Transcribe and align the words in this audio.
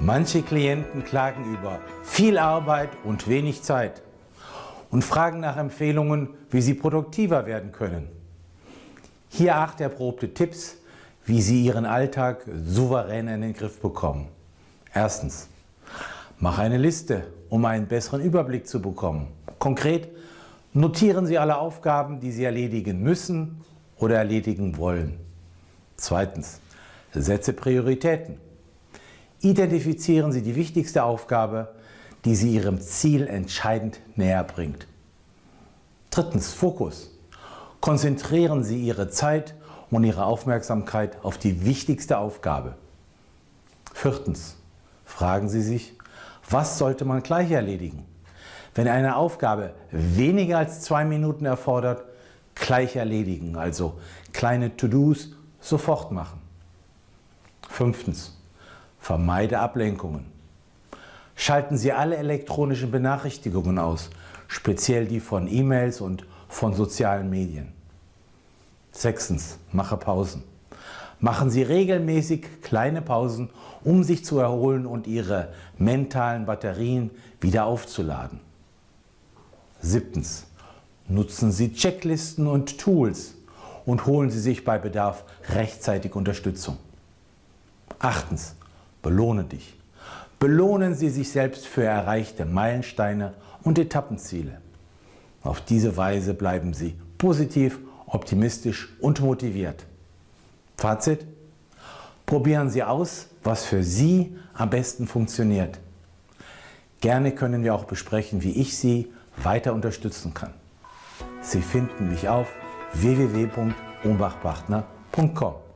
Manche 0.00 0.42
Klienten 0.42 1.04
klagen 1.04 1.52
über 1.52 1.80
viel 2.04 2.38
Arbeit 2.38 2.90
und 3.04 3.28
wenig 3.28 3.62
Zeit 3.62 4.02
und 4.90 5.02
fragen 5.02 5.40
nach 5.40 5.56
Empfehlungen, 5.56 6.30
wie 6.50 6.60
sie 6.60 6.74
produktiver 6.74 7.46
werden 7.46 7.72
können. 7.72 8.08
Hier 9.28 9.56
acht 9.56 9.80
erprobte 9.80 10.32
Tipps, 10.32 10.76
wie 11.24 11.42
Sie 11.42 11.62
Ihren 11.62 11.84
Alltag 11.84 12.46
souverän 12.64 13.28
in 13.28 13.42
den 13.42 13.52
Griff 13.52 13.80
bekommen. 13.80 14.28
Erstens, 14.94 15.48
mach 16.38 16.58
eine 16.58 16.78
Liste, 16.78 17.24
um 17.50 17.66
einen 17.66 17.86
besseren 17.86 18.22
Überblick 18.22 18.66
zu 18.66 18.80
bekommen. 18.80 19.28
Konkret, 19.58 20.08
notieren 20.72 21.26
Sie 21.26 21.36
alle 21.36 21.58
Aufgaben, 21.58 22.20
die 22.20 22.32
Sie 22.32 22.44
erledigen 22.44 23.02
müssen 23.02 23.60
oder 23.98 24.16
erledigen 24.16 24.78
wollen. 24.78 25.20
Zweitens, 25.96 26.60
setze 27.12 27.52
Prioritäten. 27.52 28.47
Identifizieren 29.40 30.32
Sie 30.32 30.42
die 30.42 30.56
wichtigste 30.56 31.04
Aufgabe, 31.04 31.74
die 32.24 32.34
Sie 32.34 32.54
Ihrem 32.54 32.80
Ziel 32.80 33.26
entscheidend 33.26 34.00
näher 34.16 34.42
bringt. 34.42 34.86
Drittens, 36.10 36.52
Fokus. 36.52 37.10
Konzentrieren 37.80 38.64
Sie 38.64 38.82
Ihre 38.82 39.08
Zeit 39.08 39.54
und 39.90 40.02
Ihre 40.02 40.24
Aufmerksamkeit 40.24 41.16
auf 41.22 41.38
die 41.38 41.64
wichtigste 41.64 42.18
Aufgabe. 42.18 42.74
Viertens, 43.94 44.56
fragen 45.04 45.48
Sie 45.48 45.62
sich, 45.62 45.94
was 46.50 46.78
sollte 46.78 47.04
man 47.04 47.22
gleich 47.22 47.50
erledigen? 47.50 48.04
Wenn 48.74 48.88
eine 48.88 49.16
Aufgabe 49.16 49.74
weniger 49.90 50.58
als 50.58 50.82
zwei 50.82 51.04
Minuten 51.04 51.44
erfordert, 51.44 52.04
gleich 52.54 52.96
erledigen, 52.96 53.56
also 53.56 53.98
kleine 54.32 54.76
To-Dos 54.76 55.30
sofort 55.60 56.12
machen. 56.12 56.40
Fünftens, 57.68 58.37
vermeide 59.08 59.58
Ablenkungen. 59.58 60.26
Schalten 61.34 61.78
Sie 61.78 61.92
alle 61.92 62.18
elektronischen 62.18 62.90
Benachrichtigungen 62.90 63.78
aus, 63.78 64.10
speziell 64.48 65.06
die 65.06 65.20
von 65.20 65.48
E-Mails 65.48 66.02
und 66.02 66.26
von 66.46 66.74
sozialen 66.74 67.30
Medien. 67.30 67.72
Sechstens, 68.92 69.56
mache 69.72 69.96
Pausen. 69.96 70.44
Machen 71.20 71.48
Sie 71.48 71.62
regelmäßig 71.62 72.60
kleine 72.60 73.00
Pausen, 73.00 73.48
um 73.82 74.02
sich 74.02 74.26
zu 74.26 74.40
erholen 74.40 74.84
und 74.84 75.06
Ihre 75.06 75.54
mentalen 75.78 76.44
Batterien 76.44 77.10
wieder 77.40 77.64
aufzuladen. 77.64 78.40
Siebtens, 79.80 80.44
nutzen 81.08 81.50
Sie 81.50 81.72
Checklisten 81.72 82.46
und 82.46 82.76
Tools 82.78 83.36
und 83.86 84.04
holen 84.04 84.28
Sie 84.28 84.40
sich 84.40 84.66
bei 84.66 84.76
Bedarf 84.76 85.24
rechtzeitig 85.48 86.14
Unterstützung. 86.14 86.76
Achtens, 88.00 88.54
belohne 89.08 89.44
dich. 89.44 89.74
Belohnen 90.38 90.94
Sie 90.94 91.08
sich 91.08 91.30
selbst 91.30 91.66
für 91.66 91.82
erreichte 91.82 92.44
Meilensteine 92.44 93.32
und 93.62 93.78
Etappenziele. 93.78 94.60
Auf 95.42 95.62
diese 95.62 95.96
Weise 95.96 96.34
bleiben 96.34 96.74
Sie 96.74 96.94
positiv, 97.16 97.78
optimistisch 98.06 98.90
und 99.00 99.22
motiviert. 99.22 99.86
Fazit? 100.76 101.24
Probieren 102.26 102.68
Sie 102.68 102.82
aus, 102.82 103.28
was 103.42 103.64
für 103.64 103.82
Sie 103.82 104.36
am 104.52 104.68
besten 104.68 105.06
funktioniert. 105.06 105.78
Gerne 107.00 107.32
können 107.32 107.64
wir 107.64 107.74
auch 107.74 107.84
besprechen, 107.84 108.42
wie 108.42 108.52
ich 108.52 108.76
Sie 108.76 109.10
weiter 109.42 109.72
unterstützen 109.72 110.34
kann. 110.34 110.52
Sie 111.40 111.62
finden 111.62 112.10
mich 112.10 112.28
auf 112.28 112.48
www.ohnbachpartner.com. 112.92 115.67